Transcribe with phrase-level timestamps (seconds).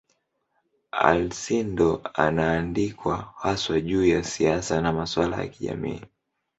[1.07, 6.01] Alcindor anaandikwa haswa juu ya siasa na masuala ya kijamii.